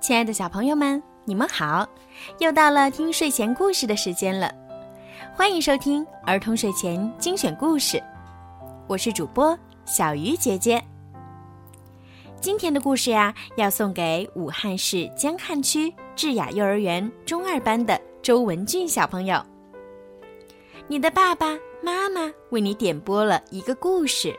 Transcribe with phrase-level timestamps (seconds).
[0.00, 1.86] 亲爱的小朋友们，你们好！
[2.38, 4.50] 又到了听睡前故事的时间了，
[5.34, 8.02] 欢迎收听儿童睡前精选故事。
[8.86, 10.82] 我是主播小鱼姐姐。
[12.40, 19.44] 今天的故事呀，要送给武汉市江汉区智雅幼儿园中二班的周文俊小朋友。
[20.86, 24.34] 你的爸爸妈妈为你点播了一个故事。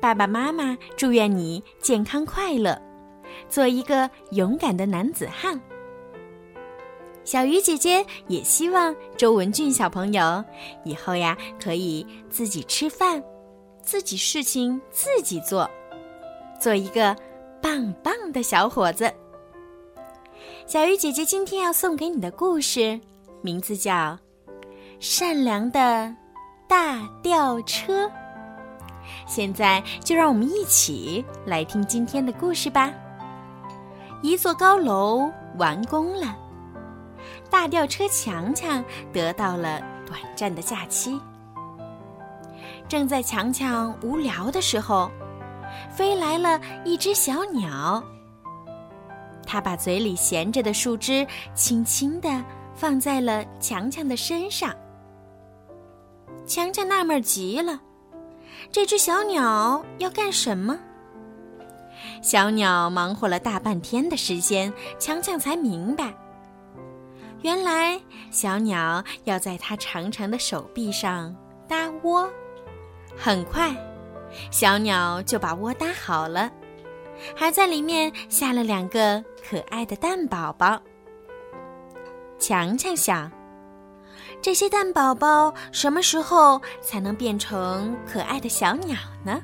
[0.00, 2.80] 爸爸妈妈祝愿你健康快乐。
[3.52, 5.60] 做一个勇敢的男子汉。
[7.22, 10.42] 小鱼姐姐也希望周文俊小朋友
[10.84, 13.22] 以后呀可以自己吃饭，
[13.82, 15.70] 自己事情自己做，
[16.58, 17.14] 做一个
[17.60, 19.12] 棒棒的小伙子。
[20.66, 22.98] 小鱼姐姐今天要送给你的故事，
[23.42, 23.92] 名字叫
[24.98, 26.16] 《善良的
[26.66, 28.06] 大吊车》。
[29.26, 32.90] 现在就让我们一起来听今天的故事吧。
[34.22, 36.36] 一座高楼完工了，
[37.50, 41.20] 大吊车强强得到了短暂的假期。
[42.88, 45.10] 正在强强无聊的时候，
[45.90, 48.02] 飞来了一只小鸟。
[49.44, 52.42] 它把嘴里衔着的树枝轻轻地
[52.74, 54.72] 放在了强强的身上。
[56.46, 57.80] 强强纳闷极了，
[58.70, 60.78] 这只小鸟要干什么？
[62.22, 66.14] 小鸟忙活了大半天的时间，强强才明白，
[67.42, 71.34] 原来小鸟要在它长长的手臂上
[71.68, 72.30] 搭窝。
[73.16, 73.76] 很快，
[74.52, 76.48] 小鸟就把窝搭好了，
[77.36, 80.80] 还在里面下了两个可爱的蛋宝宝。
[82.38, 83.30] 强强想，
[84.40, 89.42] 这些蛋宝宝什么时候才能变成可爱的小鸟呢？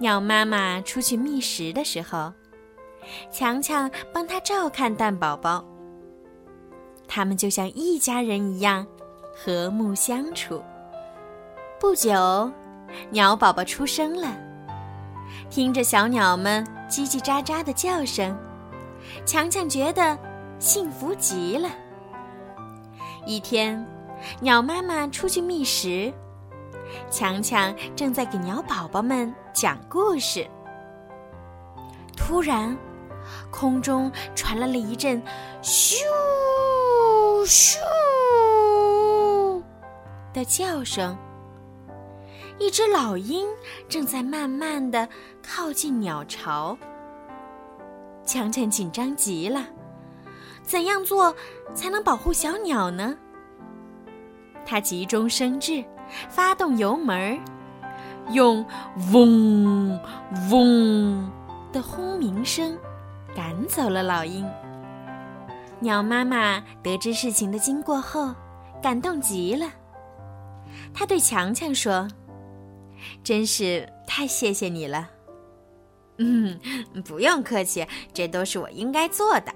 [0.00, 2.32] 鸟妈妈出去觅食的时候，
[3.30, 5.62] 强强帮它照看蛋宝宝。
[7.06, 8.86] 他们就像一家人一样，
[9.36, 10.62] 和睦相处。
[11.78, 12.50] 不久，
[13.10, 14.34] 鸟宝宝出生了，
[15.50, 18.34] 听着小鸟们叽叽喳喳的叫声，
[19.26, 20.18] 强强觉得
[20.58, 21.68] 幸福极了。
[23.26, 23.86] 一天，
[24.40, 26.10] 鸟妈妈出去觅食。
[27.10, 30.48] 强强正在给鸟宝宝们讲故事，
[32.16, 32.76] 突然，
[33.50, 35.22] 空中传来了一阵
[35.62, 35.96] “咻
[37.44, 37.76] 咻”
[40.32, 41.16] 的叫声。
[42.58, 43.48] 一只老鹰
[43.88, 45.08] 正在慢慢的
[45.42, 46.76] 靠近鸟巢。
[48.26, 49.64] 强强紧张极了，
[50.62, 51.34] 怎样做
[51.74, 53.16] 才能保护小鸟呢？
[54.66, 55.82] 他急中生智。
[56.28, 57.38] 发动油门，
[58.32, 58.64] 用
[59.12, 60.00] 嗡
[60.50, 61.30] 嗡
[61.72, 62.76] 的轰鸣声
[63.34, 64.48] 赶走了老鹰。
[65.80, 68.34] 鸟妈妈得知事情的经过后，
[68.82, 69.66] 感动极了。
[70.92, 72.06] 她对强强说
[73.24, 75.08] ：“真是太谢谢你了。
[76.18, 76.60] ”“嗯，
[77.04, 79.52] 不用客气，这都是我应该做的。”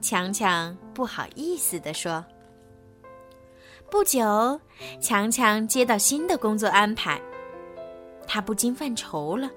[0.00, 2.24] 强强不好意思地说。
[3.92, 4.58] 不久，
[5.02, 7.20] 强强接到新的工作安排，
[8.26, 9.50] 他不禁犯愁了。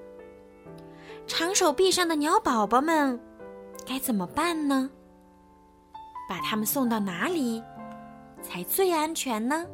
[1.26, 3.18] 长手臂上的鸟宝宝们
[3.86, 4.90] 该怎么办呢？
[6.28, 7.62] 把他们送到哪里
[8.42, 9.64] 才最安全呢？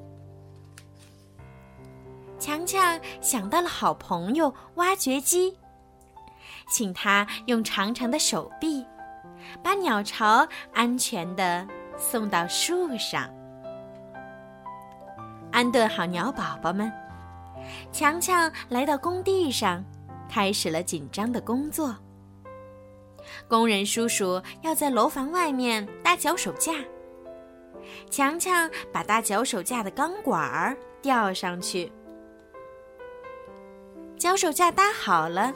[2.39, 5.59] 强强想到了好朋友挖掘机，
[6.71, 8.87] 请他用长长的手臂
[9.61, 11.67] 把鸟巢安全的
[11.99, 13.29] 送到树上。
[15.53, 16.91] 安顿好鸟宝宝们，
[17.93, 19.85] 强强来到工地上，
[20.29, 21.95] 开始了紧张的工作。
[23.47, 26.73] 工人叔叔要在楼房外面搭脚手架，
[28.11, 31.93] 强强把搭脚手架的钢管儿吊上去。
[34.17, 35.53] 脚手架搭好了，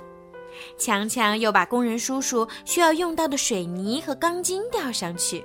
[0.76, 5.42] 强强又把工人叔叔需要用到的水泥和钢筋吊上去。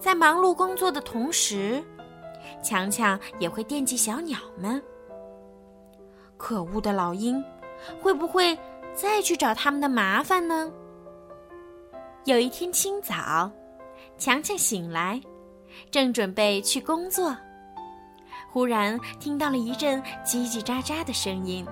[0.00, 1.84] 在忙碌工作的同时，
[2.62, 4.82] 强强也会惦记小鸟们。
[6.36, 7.42] 可恶的老鹰，
[8.00, 8.56] 会不会
[8.94, 10.70] 再去找他们的麻烦呢？
[12.24, 13.50] 有一天清早，
[14.18, 15.20] 强强醒来，
[15.90, 17.34] 正准备去工作，
[18.52, 21.66] 忽然听到了一阵叽叽喳喳的声音。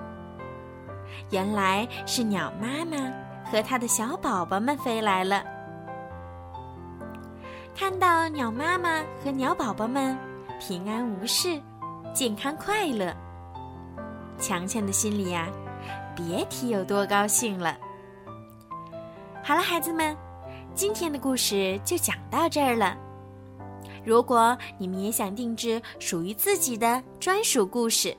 [1.31, 3.11] 原来是鸟妈妈
[3.45, 5.43] 和它的小宝宝们飞来了。
[7.75, 10.17] 看到鸟妈妈和鸟宝宝们。
[10.59, 11.61] 平安无事，
[12.13, 13.15] 健康快乐。
[14.39, 15.47] 强强的心里呀，
[16.15, 17.77] 别提有多高兴了。
[19.43, 20.17] 好了，孩子们，
[20.73, 22.97] 今天的故事就讲到这儿了。
[24.03, 28.15] 如果你们也想定制属于自己的专属故事，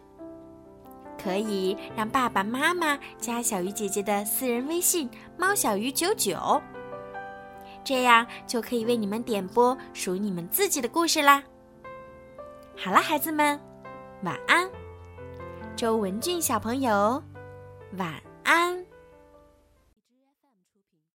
[1.23, 6.62] 可以让爸爸妈妈加小鱼姐姐的私人微信“猫小鱼九九”，
[7.82, 11.43] 这样就可以为你们点播属于你们自己的故事啦。
[12.80, 13.60] 好了，孩子们，
[14.22, 14.70] 晚安。
[15.75, 17.20] 周文俊小朋友，
[17.96, 18.14] 晚
[18.44, 18.86] 安。